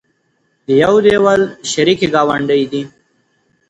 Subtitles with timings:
[0.65, 1.41] د يو دېول
[1.71, 2.81] شریکې ګاونډۍ دي